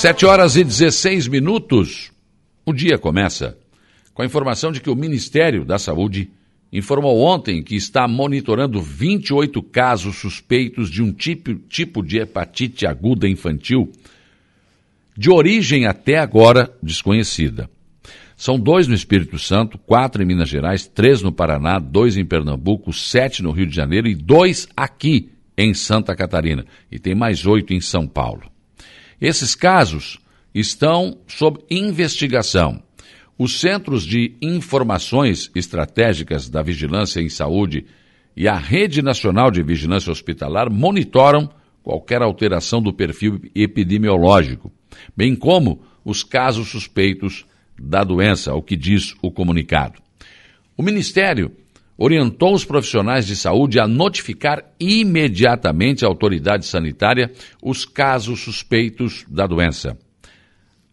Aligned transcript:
Sete 0.00 0.24
horas 0.24 0.56
e 0.56 0.64
16 0.64 1.28
minutos. 1.28 2.10
O 2.64 2.72
dia 2.72 2.96
começa 2.96 3.58
com 4.14 4.22
a 4.22 4.24
informação 4.24 4.72
de 4.72 4.80
que 4.80 4.88
o 4.88 4.96
Ministério 4.96 5.62
da 5.62 5.78
Saúde 5.78 6.30
informou 6.72 7.20
ontem 7.20 7.62
que 7.62 7.76
está 7.76 8.08
monitorando 8.08 8.80
28 8.80 9.62
casos 9.62 10.16
suspeitos 10.16 10.88
de 10.88 11.02
um 11.02 11.12
tipo, 11.12 11.54
tipo 11.54 12.02
de 12.02 12.18
hepatite 12.18 12.86
aguda 12.86 13.28
infantil 13.28 13.92
de 15.14 15.30
origem 15.30 15.84
até 15.84 16.16
agora 16.16 16.74
desconhecida. 16.82 17.68
São 18.38 18.58
dois 18.58 18.88
no 18.88 18.94
Espírito 18.94 19.38
Santo, 19.38 19.76
quatro 19.76 20.22
em 20.22 20.26
Minas 20.26 20.48
Gerais, 20.48 20.86
três 20.86 21.20
no 21.20 21.30
Paraná, 21.30 21.78
dois 21.78 22.16
em 22.16 22.24
Pernambuco, 22.24 22.90
sete 22.90 23.42
no 23.42 23.50
Rio 23.50 23.66
de 23.66 23.76
Janeiro 23.76 24.08
e 24.08 24.14
dois 24.14 24.66
aqui 24.74 25.28
em 25.58 25.74
Santa 25.74 26.16
Catarina. 26.16 26.64
E 26.90 26.98
tem 26.98 27.14
mais 27.14 27.44
oito 27.44 27.74
em 27.74 27.82
São 27.82 28.08
Paulo. 28.08 28.50
Esses 29.20 29.54
casos 29.54 30.18
estão 30.54 31.18
sob 31.26 31.60
investigação. 31.70 32.82
Os 33.38 33.60
Centros 33.60 34.04
de 34.04 34.34
Informações 34.40 35.50
Estratégicas 35.54 36.48
da 36.48 36.62
Vigilância 36.62 37.20
em 37.20 37.28
Saúde 37.28 37.84
e 38.36 38.48
a 38.48 38.56
Rede 38.56 39.02
Nacional 39.02 39.50
de 39.50 39.62
Vigilância 39.62 40.10
Hospitalar 40.10 40.70
monitoram 40.70 41.50
qualquer 41.82 42.22
alteração 42.22 42.80
do 42.80 42.92
perfil 42.92 43.40
epidemiológico, 43.54 44.72
bem 45.16 45.34
como 45.34 45.82
os 46.04 46.22
casos 46.22 46.68
suspeitos 46.68 47.44
da 47.78 48.04
doença, 48.04 48.54
o 48.54 48.62
que 48.62 48.76
diz 48.76 49.14
o 49.22 49.30
comunicado. 49.30 50.00
O 50.76 50.82
Ministério 50.82 51.52
orientou 52.02 52.54
os 52.54 52.64
profissionais 52.64 53.26
de 53.26 53.36
saúde 53.36 53.78
a 53.78 53.86
notificar 53.86 54.64
imediatamente 54.80 56.02
à 56.02 56.08
autoridade 56.08 56.64
sanitária 56.64 57.30
os 57.62 57.84
casos 57.84 58.40
suspeitos 58.40 59.26
da 59.28 59.46
doença. 59.46 59.98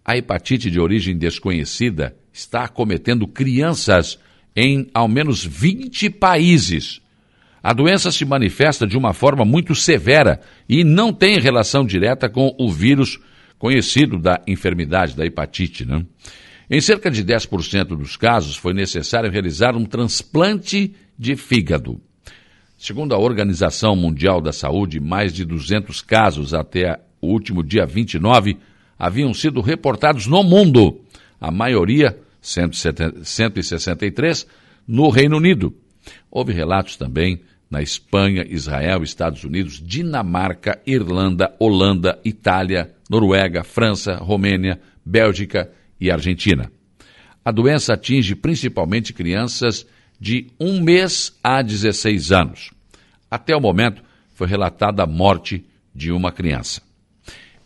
A 0.04 0.18
hepatite 0.18 0.70
de 0.70 0.82
origem 0.82 1.18
desconhecida 1.18 2.14
está 2.34 2.66
acometendo 2.66 3.26
crianças 3.26 4.20
em 4.54 4.90
ao 4.94 5.08
menos 5.08 5.46
20 5.46 6.10
países. 6.10 7.00
A 7.64 7.72
doença 7.72 8.12
se 8.12 8.26
manifesta 8.26 8.86
de 8.86 8.98
uma 8.98 9.14
forma 9.14 9.46
muito 9.46 9.74
severa 9.74 10.42
e 10.68 10.84
não 10.84 11.14
tem 11.14 11.40
relação 11.40 11.86
direta 11.86 12.28
com 12.28 12.54
o 12.60 12.70
vírus 12.70 13.18
conhecido 13.58 14.20
da 14.20 14.42
enfermidade 14.46 15.16
da 15.16 15.26
hepatite. 15.26 15.86
Né? 15.86 16.06
Em 16.70 16.82
cerca 16.82 17.10
de 17.10 17.24
10% 17.24 17.96
dos 17.96 18.18
casos, 18.18 18.58
foi 18.58 18.74
necessário 18.74 19.32
realizar 19.32 19.78
um 19.78 19.86
transplante 19.86 20.94
de 21.18 21.38
fígado. 21.38 22.02
Segundo 22.78 23.16
a 23.16 23.18
Organização 23.18 23.96
Mundial 23.96 24.42
da 24.42 24.52
Saúde, 24.52 25.00
mais 25.00 25.34
de 25.34 25.46
200 25.46 26.02
casos 26.02 26.54
até 26.54 27.00
o 27.22 27.28
último 27.28 27.64
dia 27.64 27.86
29 27.86 28.58
haviam 29.00 29.34
sido 29.34 29.62
reportados 29.62 30.28
no 30.28 30.44
mundo, 30.44 31.00
a 31.40 31.50
maioria, 31.52 32.20
163, 32.42 34.46
no 34.86 35.10
Reino 35.10 35.38
Unido. 35.38 35.74
Houve 36.30 36.52
relatos 36.52 36.98
também 36.98 37.40
na 37.72 37.82
Espanha, 37.82 38.46
Israel, 38.48 39.02
Estados 39.04 39.44
Unidos, 39.44 39.82
Dinamarca, 39.82 40.80
Irlanda, 40.86 41.56
Holanda, 41.60 42.20
Itália, 42.26 42.94
Noruega, 43.10 43.64
França, 43.64 44.16
Romênia, 44.16 44.80
Bélgica 45.06 45.72
e 46.00 46.12
Argentina. 46.12 46.72
A 47.44 47.52
doença 47.52 47.94
atinge 47.94 48.36
principalmente 48.36 49.14
crianças 49.14 49.86
de 50.20 50.48
um 50.60 50.82
mês 50.82 51.38
a 51.44 51.62
16 51.62 52.32
anos. 52.32 52.72
Até 53.30 53.56
o 53.56 53.62
momento, 53.62 54.02
foi 54.34 54.48
relatada 54.48 55.04
a 55.04 55.08
morte 55.08 55.66
de 55.94 56.12
uma 56.12 56.32
criança. 56.32 56.82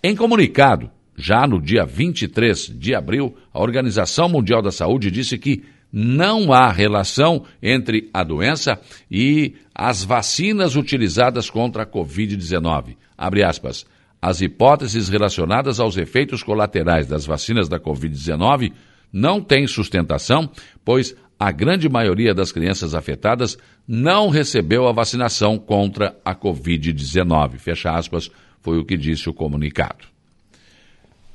Em 0.03 0.15
comunicado, 0.15 0.89
já 1.15 1.45
no 1.45 1.61
dia 1.61 1.85
23 1.85 2.67
de 2.77 2.95
abril, 2.95 3.35
a 3.53 3.61
Organização 3.61 4.29
Mundial 4.29 4.61
da 4.61 4.71
Saúde 4.71 5.11
disse 5.11 5.37
que 5.37 5.63
não 5.91 6.53
há 6.53 6.71
relação 6.71 7.43
entre 7.61 8.09
a 8.13 8.23
doença 8.23 8.79
e 9.09 9.55
as 9.75 10.03
vacinas 10.03 10.75
utilizadas 10.75 11.49
contra 11.49 11.83
a 11.83 11.85
Covid-19. 11.85 12.95
Abre 13.17 13.43
aspas. 13.43 13.85
As 14.21 14.39
hipóteses 14.39 15.09
relacionadas 15.09 15.79
aos 15.79 15.97
efeitos 15.97 16.43
colaterais 16.43 17.07
das 17.07 17.25
vacinas 17.25 17.67
da 17.67 17.79
Covid-19 17.79 18.71
não 19.11 19.41
têm 19.41 19.65
sustentação, 19.65 20.49
pois 20.85 21.15
a 21.39 21.51
grande 21.51 21.89
maioria 21.89 22.35
das 22.35 22.51
crianças 22.51 22.93
afetadas 22.93 23.57
não 23.87 24.29
recebeu 24.29 24.87
a 24.87 24.91
vacinação 24.91 25.57
contra 25.57 26.15
a 26.23 26.35
Covid-19. 26.35 27.57
Fecha 27.57 27.89
aspas, 27.89 28.29
foi 28.61 28.77
o 28.77 28.85
que 28.85 28.95
disse 28.95 29.27
o 29.27 29.33
comunicado. 29.33 30.05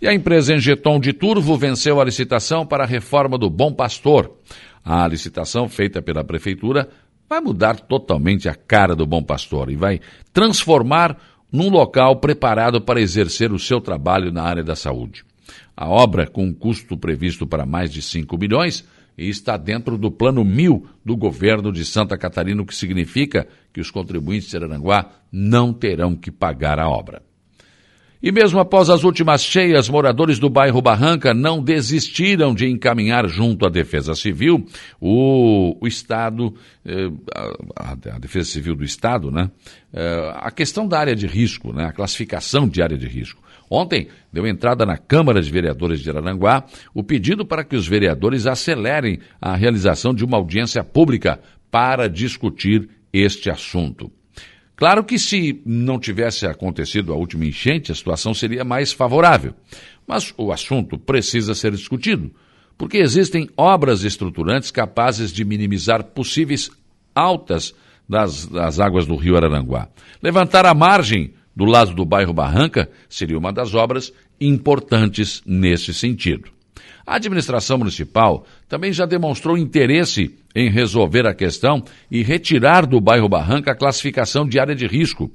E 0.01 0.07
a 0.07 0.15
empresa 0.15 0.55
Engeton 0.55 1.01
de 1.01 1.13
Turvo 1.13 1.57
venceu 1.57 2.01
a 2.01 2.05
licitação 2.05 2.65
para 2.65 2.85
a 2.85 2.87
reforma 2.87 3.37
do 3.37 3.51
Bom 3.51 3.73
Pastor. 3.73 4.31
A 4.85 5.09
licitação 5.09 5.69
feita 5.69 6.01
pela 6.01 6.23
prefeitura 6.23 6.89
vai 7.29 7.41
mudar 7.41 7.81
totalmente 7.81 8.49
a 8.49 8.55
cara 8.55 8.95
do 8.95 9.07
Bom 9.07 9.23
Pastor 9.23 9.71
e 9.71 9.75
vai 9.75 10.01
transformar 10.33 11.19
num 11.51 11.69
local 11.69 12.17
preparado 12.17 12.81
para 12.81 13.01
exercer 13.01 13.53
o 13.53 13.59
seu 13.59 13.81
trabalho 13.81 14.33
na 14.33 14.43
área 14.43 14.65
da 14.65 14.77
saúde. 14.77 15.25
A 15.77 15.89
obra, 15.89 16.27
com 16.27 16.45
um 16.45 16.53
custo 16.53 16.97
previsto 16.97 17.47
para 17.47 17.67
mais 17.67 17.93
de 17.93 18.03
5 18.03 18.37
milhões, 18.39 18.85
está 19.17 19.57
dentro 19.57 19.97
do 19.97 20.11
plano 20.11 20.45
mil 20.45 20.87
do 21.05 21.17
governo 21.17 21.73
de 21.73 21.85
Santa 21.85 22.19
Catarina, 22.19 22.63
o 22.63 22.67
que 22.67 22.75
significa 22.75 23.47
que 23.73 23.81
os 23.81 23.91
contribuintes 23.91 24.51
de 24.51 24.57
Araranguá 24.57 25.11
não 25.31 25.73
terão 25.73 26.15
que 26.15 26.31
pagar 26.31 26.79
a 26.79 26.89
obra. 26.89 27.23
E 28.23 28.33
mesmo 28.33 28.59
após 28.59 28.89
as 28.89 29.05
últimas 29.05 29.43
cheias, 29.43 29.89
moradores 29.89 30.39
do 30.39 30.49
bairro 30.49 30.81
Barranca 30.81 31.35
não 31.35 31.63
desistiram 31.63 32.55
de 32.55 32.67
encaminhar 32.67 33.29
junto 33.29 33.67
à 33.67 33.69
Defesa 33.69 34.15
Civil 34.15 34.67
o, 35.01 35.77
o 35.81 35.87
Estado, 35.87 36.55
eh, 36.85 37.11
a, 37.77 37.93
a, 37.93 38.19
Defesa 38.19 38.51
Civil 38.51 38.75
do 38.75 38.85
Estado, 38.85 39.31
né? 39.31 39.51
Eh, 39.93 40.33
a 40.35 40.51
questão 40.51 40.89
da 40.89 40.99
área 40.99 41.15
de 41.15 41.27
risco, 41.27 41.73
né? 41.73 41.85
A 41.85 41.93
classificação 41.93 42.67
de 42.67 42.83
área 42.83 42.97
de 42.97 43.07
risco. 43.07 43.43
Ontem 43.71 44.09
deu 44.33 44.47
entrada 44.47 44.87
na 44.87 44.97
Câmara 44.97 45.43
de 45.43 45.51
Vereadores 45.51 46.01
de 46.01 46.09
Araranguá 46.09 46.65
o 46.95 47.03
pedido 47.03 47.45
para 47.45 47.65
que 47.65 47.77
os 47.77 47.87
vereadores 47.87 48.47
acelerem 48.47 49.19
a 49.41 49.57
realização 49.57 50.15
de 50.15 50.25
uma 50.25 50.37
audiência 50.37 50.83
pública 50.83 51.41
para 51.71 52.09
discutir 52.09 52.89
este 53.13 53.51
assunto. 53.51 54.11
Claro 54.77 55.03
que 55.03 55.19
se 55.19 55.63
não 55.65 55.99
tivesse 55.99 56.47
acontecido 56.47 57.13
a 57.13 57.17
última 57.17 57.47
enchente, 57.47 57.91
a 57.91 57.95
situação 57.95 58.35
seria 58.35 58.63
mais 58.63 58.93
favorável. 58.93 59.55
Mas 60.07 60.35
o 60.37 60.53
assunto 60.53 60.99
precisa 60.99 61.55
ser 61.55 61.73
discutido, 61.73 62.31
porque 62.77 62.99
existem 62.99 63.49
obras 63.57 64.05
estruturantes 64.05 64.71
capazes 64.71 65.33
de 65.33 65.45
minimizar 65.47 66.05
possíveis 66.05 66.71
altas 67.15 67.75
das, 68.07 68.47
das 68.47 68.79
águas 68.79 69.07
do 69.07 69.17
rio 69.17 69.37
Araranguá. 69.37 69.89
Levantar 70.23 70.67
a 70.67 70.75
margem 70.75 71.33
do 71.57 71.65
lado 71.65 71.95
do 71.95 72.05
bairro 72.05 72.35
Barranca 72.35 72.91
seria 73.09 73.39
uma 73.39 73.51
das 73.51 73.75
obras 73.75 74.13
importantes 74.39 75.43
nesse 75.47 75.95
sentido. 75.95 76.51
A 77.07 77.17
administração 77.17 77.79
municipal 77.79 78.45
também 78.69 78.93
já 78.93 79.07
demonstrou 79.07 79.57
interesse 79.57 80.35
em 80.57 80.69
resolver 80.69 81.25
a 81.25 81.35
questão 81.35 81.85
e 82.11 82.21
retirar 82.21 82.85
do 82.85 83.01
bairro 83.01 83.29
Barranca 83.29 83.71
a 83.71 83.77
classificação 83.77 84.45
de 84.45 84.59
área 84.59 84.75
de 84.75 84.89
risco. 84.89 85.31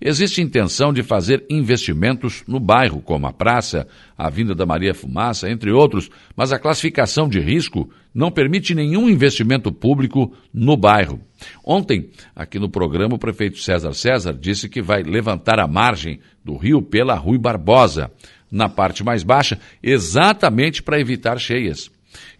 Existe 0.00 0.40
intenção 0.40 0.92
de 0.92 1.02
fazer 1.02 1.44
investimentos 1.50 2.44
no 2.46 2.60
bairro, 2.60 3.00
como 3.00 3.26
a 3.26 3.32
praça, 3.32 3.88
a 4.16 4.30
Vinda 4.30 4.54
da 4.54 4.64
Maria 4.64 4.94
Fumaça, 4.94 5.50
entre 5.50 5.72
outros, 5.72 6.08
mas 6.36 6.52
a 6.52 6.60
classificação 6.60 7.28
de 7.28 7.40
risco 7.40 7.90
não 8.14 8.30
permite 8.30 8.74
nenhum 8.74 9.08
investimento 9.08 9.72
público 9.72 10.32
no 10.54 10.76
bairro. 10.76 11.20
Ontem, 11.64 12.10
aqui 12.36 12.58
no 12.58 12.70
programa, 12.70 13.16
o 13.16 13.18
prefeito 13.18 13.58
César 13.58 13.92
César 13.94 14.32
disse 14.32 14.68
que 14.68 14.80
vai 14.80 15.02
levantar 15.02 15.58
a 15.58 15.66
margem 15.66 16.20
do 16.44 16.56
rio 16.56 16.80
pela 16.80 17.14
Rui 17.14 17.36
Barbosa 17.36 18.12
na 18.50 18.68
parte 18.68 19.04
mais 19.04 19.22
baixa, 19.22 19.58
exatamente 19.82 20.82
para 20.82 21.00
evitar 21.00 21.38
cheias. 21.38 21.90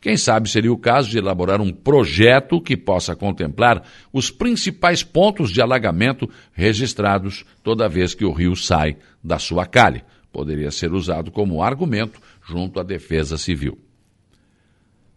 Quem 0.01 0.17
sabe 0.17 0.49
seria 0.49 0.73
o 0.73 0.79
caso 0.79 1.11
de 1.11 1.19
elaborar 1.19 1.61
um 1.61 1.73
projeto 1.73 2.61
que 2.61 2.77
possa 2.77 3.15
contemplar 3.15 3.83
os 4.13 4.31
principais 4.31 5.03
pontos 5.03 5.51
de 5.51 5.61
alagamento 5.61 6.29
registrados 6.53 7.45
toda 7.63 7.89
vez 7.89 8.15
que 8.15 8.25
o 8.25 8.33
rio 8.33 8.57
sai 8.57 8.97
da 9.23 9.39
sua 9.39 9.67
calha. 9.67 10.05
Poderia 10.33 10.71
ser 10.71 10.93
usado 10.93 11.31
como 11.31 11.63
argumento 11.63 12.21
junto 12.43 12.79
à 12.79 12.83
Defesa 12.83 13.37
Civil. 13.37 13.79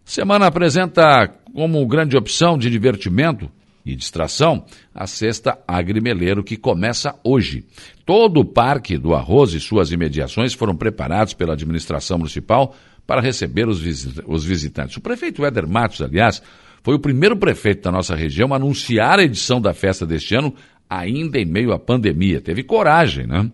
Semana 0.03 0.47
apresenta 0.47 1.27
como 1.53 1.85
grande 1.85 2.17
opção 2.17 2.57
de 2.57 2.69
divertimento 2.69 3.51
e 3.91 3.95
distração, 3.95 4.65
a 4.93 5.07
Sexta 5.07 5.57
Agrimeleiro, 5.67 6.43
que 6.43 6.57
começa 6.57 7.15
hoje. 7.23 7.65
Todo 8.05 8.41
o 8.41 8.45
Parque 8.45 8.97
do 8.97 9.13
Arroz 9.13 9.53
e 9.53 9.59
suas 9.59 9.91
imediações 9.91 10.53
foram 10.53 10.75
preparados 10.75 11.33
pela 11.33 11.53
administração 11.53 12.17
municipal 12.17 12.75
para 13.05 13.21
receber 13.21 13.67
os, 13.67 13.81
os 14.27 14.43
visitantes. 14.43 14.97
O 14.97 15.01
prefeito 15.01 15.43
Éder 15.43 15.67
Matos, 15.67 16.01
aliás, 16.01 16.41
foi 16.83 16.95
o 16.95 16.99
primeiro 16.99 17.35
prefeito 17.35 17.83
da 17.83 17.91
nossa 17.91 18.15
região 18.15 18.53
a 18.53 18.55
anunciar 18.55 19.19
a 19.19 19.23
edição 19.23 19.59
da 19.59 19.73
festa 19.73 20.05
deste 20.05 20.35
ano 20.35 20.53
ainda 20.89 21.39
em 21.39 21.45
meio 21.45 21.71
à 21.71 21.79
pandemia. 21.79 22.41
Teve 22.41 22.63
coragem, 22.63 23.27
né? 23.27 23.51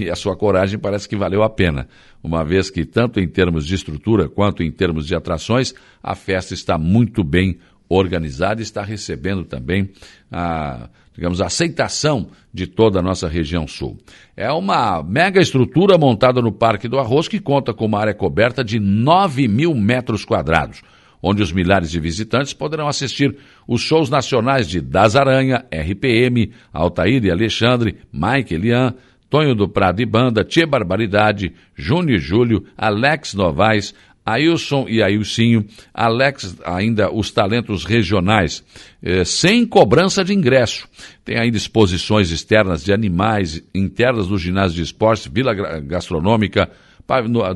E 0.00 0.10
a 0.10 0.16
sua 0.16 0.36
coragem 0.36 0.78
parece 0.78 1.08
que 1.08 1.16
valeu 1.16 1.42
a 1.42 1.50
pena, 1.50 1.88
uma 2.22 2.44
vez 2.44 2.70
que, 2.70 2.84
tanto 2.84 3.20
em 3.20 3.28
termos 3.28 3.64
de 3.64 3.74
estrutura 3.74 4.28
quanto 4.28 4.62
em 4.62 4.70
termos 4.70 5.06
de 5.06 5.14
atrações, 5.14 5.74
a 6.02 6.14
festa 6.14 6.54
está 6.54 6.76
muito 6.76 7.22
bem 7.22 7.58
organizada 7.88 8.60
e 8.60 8.64
está 8.64 8.82
recebendo 8.82 9.44
também 9.44 9.90
a, 10.30 10.88
digamos, 11.14 11.40
a 11.40 11.46
aceitação 11.46 12.28
de 12.52 12.66
toda 12.66 12.98
a 12.98 13.02
nossa 13.02 13.28
região 13.28 13.66
sul. 13.66 13.96
É 14.36 14.50
uma 14.52 15.02
mega 15.02 15.40
estrutura 15.40 15.96
montada 15.96 16.40
no 16.42 16.52
Parque 16.52 16.88
do 16.88 16.98
Arroz 16.98 17.28
que 17.28 17.40
conta 17.40 17.72
com 17.72 17.86
uma 17.86 18.00
área 18.00 18.14
coberta 18.14 18.64
de 18.64 18.78
9 18.78 19.48
mil 19.48 19.74
metros 19.74 20.24
quadrados 20.24 20.82
onde 21.22 21.42
os 21.42 21.50
milhares 21.50 21.90
de 21.90 21.98
visitantes 21.98 22.52
poderão 22.52 22.86
assistir 22.86 23.36
os 23.66 23.80
shows 23.80 24.08
nacionais 24.08 24.68
de 24.68 24.80
Das 24.80 25.16
Aranha, 25.16 25.64
RPM, 25.72 26.52
Altair 26.72 27.24
e 27.24 27.30
Alexandre, 27.30 27.96
Mike 28.12 28.54
Elian, 28.54 28.94
Tonho 29.28 29.54
do 29.54 29.68
Prado 29.68 30.00
e 30.00 30.06
Banda, 30.06 30.44
Tia 30.44 30.66
Barbaridade, 30.66 31.52
Júnior 31.74 32.18
e 32.18 32.20
Júlio, 32.20 32.64
Alex 32.76 33.34
Novaes, 33.34 33.92
Ailson 34.26 34.86
e 34.88 35.00
Ailcinho, 35.00 35.64
Alex, 35.94 36.56
ainda 36.64 37.12
os 37.12 37.30
talentos 37.30 37.84
regionais, 37.84 38.64
eh, 39.00 39.24
sem 39.24 39.64
cobrança 39.64 40.24
de 40.24 40.34
ingresso. 40.34 40.88
Tem 41.24 41.38
ainda 41.38 41.56
exposições 41.56 42.32
externas 42.32 42.84
de 42.84 42.92
animais, 42.92 43.62
internas 43.72 44.26
do 44.26 44.36
ginásio 44.36 44.76
de 44.76 44.82
esportes, 44.82 45.30
Vila 45.32 45.54
Gastronômica, 45.54 46.68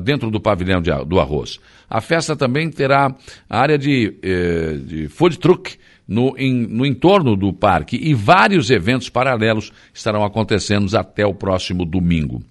dentro 0.01 0.31
do 0.31 0.39
pavilhão 0.39 0.81
de, 0.81 0.91
do 1.05 1.19
arroz. 1.19 1.59
A 1.89 1.99
festa 1.99 2.37
também 2.37 2.69
terá 2.69 3.13
área 3.49 3.77
de, 3.77 4.17
eh, 4.23 4.77
de 4.81 5.07
food 5.09 5.37
truck 5.37 5.77
no, 6.07 6.33
em, 6.37 6.53
no 6.67 6.85
entorno 6.85 7.35
do 7.35 7.51
parque 7.51 7.97
e 8.01 8.13
vários 8.13 8.69
eventos 8.69 9.09
paralelos 9.09 9.73
estarão 9.93 10.23
acontecendo 10.23 10.95
até 10.97 11.25
o 11.25 11.33
próximo 11.33 11.85
domingo. 11.85 12.41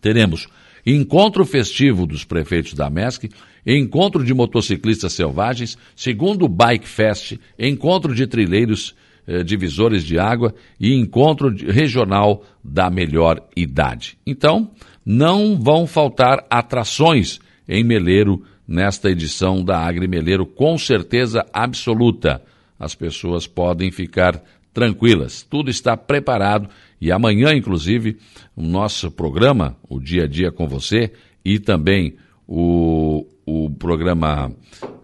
Teremos 0.00 0.46
encontro 0.86 1.44
festivo 1.44 2.06
dos 2.06 2.24
prefeitos 2.24 2.74
da 2.74 2.88
MESC, 2.88 3.30
encontro 3.66 4.24
de 4.24 4.32
motociclistas 4.34 5.12
selvagens, 5.12 5.76
segundo 5.94 6.48
Bike 6.48 6.88
Fest, 6.88 7.38
encontro 7.58 8.14
de 8.14 8.26
trilheiros 8.26 8.94
eh, 9.26 9.42
divisores 9.44 10.04
de 10.04 10.18
água 10.18 10.54
e 10.78 10.94
encontro 10.94 11.54
regional 11.70 12.44
da 12.64 12.90
melhor 12.90 13.46
idade. 13.56 14.18
Então, 14.26 14.70
não 15.04 15.60
vão 15.60 15.86
faltar 15.86 16.46
atrações 16.50 17.38
em 17.68 17.84
Meleiro 17.84 18.42
nesta 18.66 19.10
edição 19.10 19.64
da 19.64 19.78
Agri 19.78 20.08
Meleiro, 20.08 20.46
com 20.46 20.78
certeza 20.78 21.44
absoluta. 21.52 22.42
As 22.78 22.94
pessoas 22.94 23.46
podem 23.46 23.90
ficar 23.90 24.42
tranquilas. 24.72 25.42
Tudo 25.42 25.70
está 25.70 25.96
preparado 25.96 26.68
e 27.00 27.10
amanhã, 27.10 27.54
inclusive, 27.54 28.18
o 28.54 28.62
nosso 28.62 29.10
programa, 29.10 29.76
o 29.88 29.98
Dia 29.98 30.24
a 30.24 30.26
Dia 30.26 30.52
com 30.52 30.68
Você, 30.68 31.12
e 31.44 31.58
também 31.58 32.16
o, 32.46 33.26
o 33.46 33.70
programa 33.70 34.52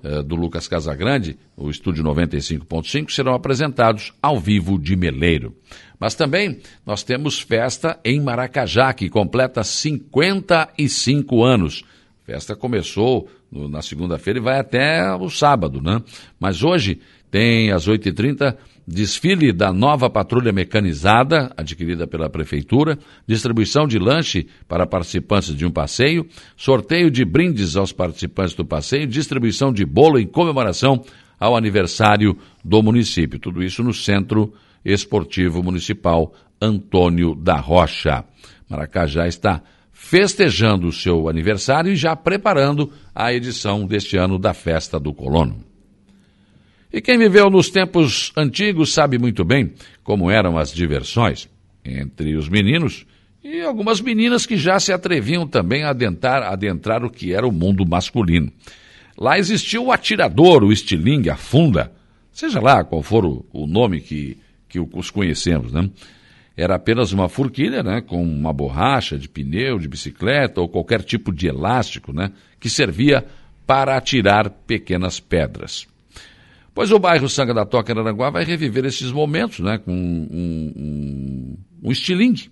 eh, 0.02 0.22
do 0.22 0.36
Lucas 0.36 0.68
Casagrande, 0.68 1.38
o 1.56 1.70
Estúdio 1.70 2.04
95.5, 2.04 3.10
serão 3.10 3.34
apresentados 3.34 4.12
ao 4.20 4.38
vivo 4.38 4.78
de 4.78 4.94
Meleiro. 4.94 5.56
Mas 5.98 6.14
também 6.14 6.60
nós 6.84 7.02
temos 7.02 7.40
festa 7.40 7.98
em 8.04 8.20
Maracajá, 8.20 8.92
que 8.92 9.08
completa 9.08 9.64
55 9.64 11.42
anos. 11.42 11.82
A 12.22 12.26
festa 12.26 12.54
começou 12.54 13.28
na 13.50 13.80
segunda-feira 13.80 14.38
e 14.38 14.42
vai 14.42 14.58
até 14.58 15.14
o 15.14 15.30
sábado, 15.30 15.80
né? 15.80 16.02
Mas 16.38 16.62
hoje 16.62 17.00
tem 17.36 17.70
às 17.70 17.86
8h30 17.86 18.56
desfile 18.88 19.52
da 19.52 19.70
nova 19.70 20.08
patrulha 20.08 20.54
mecanizada, 20.54 21.52
adquirida 21.54 22.06
pela 22.06 22.30
Prefeitura, 22.30 22.98
distribuição 23.26 23.86
de 23.86 23.98
lanche 23.98 24.46
para 24.66 24.86
participantes 24.86 25.54
de 25.54 25.66
um 25.66 25.70
passeio, 25.70 26.26
sorteio 26.56 27.10
de 27.10 27.26
brindes 27.26 27.76
aos 27.76 27.92
participantes 27.92 28.54
do 28.54 28.64
passeio, 28.64 29.06
distribuição 29.06 29.70
de 29.70 29.84
bolo 29.84 30.18
em 30.18 30.26
comemoração 30.26 31.04
ao 31.38 31.54
aniversário 31.54 32.38
do 32.64 32.82
município. 32.82 33.38
Tudo 33.38 33.62
isso 33.62 33.82
no 33.82 33.92
Centro 33.92 34.54
Esportivo 34.82 35.62
Municipal 35.62 36.32
Antônio 36.58 37.34
da 37.34 37.56
Rocha. 37.56 38.24
Maracajá 38.66 39.26
está 39.26 39.62
festejando 39.92 40.86
o 40.86 40.92
seu 40.92 41.28
aniversário 41.28 41.92
e 41.92 41.96
já 41.96 42.16
preparando 42.16 42.90
a 43.14 43.30
edição 43.34 43.86
deste 43.86 44.16
ano 44.16 44.38
da 44.38 44.54
Festa 44.54 44.98
do 44.98 45.12
Colono. 45.12 45.65
E 46.96 47.00
quem 47.02 47.18
viveu 47.18 47.50
nos 47.50 47.68
tempos 47.68 48.32
antigos 48.34 48.94
sabe 48.94 49.18
muito 49.18 49.44
bem 49.44 49.74
como 50.02 50.30
eram 50.30 50.56
as 50.56 50.72
diversões 50.72 51.46
entre 51.84 52.34
os 52.34 52.48
meninos 52.48 53.04
e 53.44 53.60
algumas 53.60 54.00
meninas 54.00 54.46
que 54.46 54.56
já 54.56 54.80
se 54.80 54.94
atreviam 54.94 55.46
também 55.46 55.84
a 55.84 55.90
adentrar, 55.90 56.42
adentrar 56.44 57.04
o 57.04 57.10
que 57.10 57.34
era 57.34 57.46
o 57.46 57.52
mundo 57.52 57.84
masculino. 57.86 58.50
Lá 59.14 59.38
existia 59.38 59.78
o 59.78 59.92
atirador, 59.92 60.64
o 60.64 60.72
estilingue, 60.72 61.28
a 61.28 61.36
funda, 61.36 61.92
seja 62.32 62.62
lá 62.62 62.82
qual 62.82 63.02
for 63.02 63.26
o, 63.26 63.44
o 63.52 63.66
nome 63.66 64.00
que, 64.00 64.38
que 64.66 64.80
os 64.80 65.10
conhecemos, 65.10 65.74
né? 65.74 65.90
Era 66.56 66.76
apenas 66.76 67.12
uma 67.12 67.28
forquilha, 67.28 67.82
né, 67.82 68.00
com 68.00 68.22
uma 68.22 68.54
borracha 68.54 69.18
de 69.18 69.28
pneu, 69.28 69.78
de 69.78 69.86
bicicleta 69.86 70.62
ou 70.62 70.68
qualquer 70.70 71.02
tipo 71.02 71.30
de 71.30 71.46
elástico, 71.46 72.10
né, 72.10 72.32
que 72.58 72.70
servia 72.70 73.22
para 73.66 73.98
atirar 73.98 74.48
pequenas 74.48 75.20
pedras. 75.20 75.86
Pois 76.76 76.92
o 76.92 76.98
bairro 76.98 77.26
Sanga 77.26 77.54
da 77.54 77.64
Toca 77.64 77.90
em 77.90 77.98
Aranguá 77.98 78.28
vai 78.28 78.44
reviver 78.44 78.84
esses 78.84 79.10
momentos 79.10 79.60
né, 79.60 79.78
com 79.78 79.90
um, 79.90 80.72
um, 80.76 81.56
um 81.84 81.90
estilingue. 81.90 82.50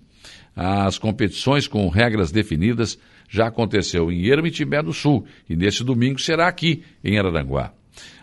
As 0.55 0.97
competições 0.97 1.67
com 1.67 1.87
regras 1.89 2.31
definidas 2.31 2.97
já 3.29 3.45
aconteceu 3.45 4.11
em 4.11 4.25
Ermitimbé 4.25 4.81
do 4.81 4.91
Sul 4.91 5.27
e 5.47 5.55
nesse 5.55 5.83
domingo 5.83 6.19
será 6.19 6.47
aqui 6.47 6.81
em 7.03 7.19
Araranguá. 7.19 7.71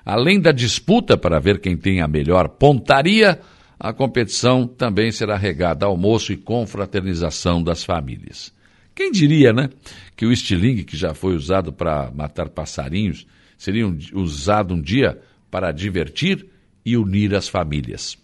Além 0.04 0.40
da 0.40 0.50
disputa 0.50 1.16
para 1.16 1.38
ver 1.38 1.60
quem 1.60 1.76
tem 1.76 2.00
a 2.00 2.08
melhor 2.08 2.48
pontaria, 2.48 3.38
a 3.78 3.92
competição 3.92 4.66
também 4.66 5.12
será 5.12 5.36
regada 5.36 5.86
almoço 5.86 6.32
e 6.32 6.36
confraternização 6.36 7.62
das 7.62 7.84
famílias. 7.84 8.52
Quem 8.92 9.12
diria, 9.12 9.52
né, 9.52 9.70
que 10.16 10.26
o 10.26 10.32
estilingue 10.32 10.82
que 10.82 10.96
já 10.96 11.14
foi 11.14 11.36
usado 11.36 11.72
para 11.72 12.10
matar 12.10 12.48
passarinhos 12.48 13.24
seria 13.56 13.86
usado 14.14 14.74
um 14.74 14.82
dia 14.82 15.20
para 15.52 15.70
divertir 15.70 16.46
e 16.84 16.96
unir 16.96 17.34
as 17.34 17.46
famílias. 17.46 18.16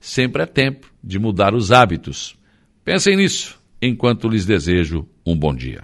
Sempre 0.00 0.44
é 0.44 0.46
tempo 0.46 0.86
de 1.02 1.18
mudar 1.18 1.52
os 1.52 1.72
hábitos. 1.72 2.38
Pensem 2.84 3.16
nisso 3.16 3.58
enquanto 3.82 4.28
lhes 4.28 4.46
desejo 4.46 5.06
um 5.26 5.36
bom 5.36 5.52
dia. 5.52 5.82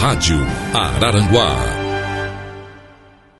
Rádio 0.00 0.38
Araranguá 0.72 1.77